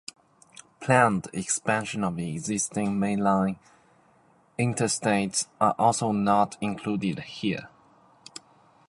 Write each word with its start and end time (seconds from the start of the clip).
Planned 0.79 1.27
expansion 1.31 2.03
of 2.03 2.17
existing 2.17 2.93
mainline 2.97 3.59
interstates 4.57 5.45
are 5.59 5.75
also 5.77 6.11
not 6.11 6.57
included 6.59 7.19
here. 7.19 7.69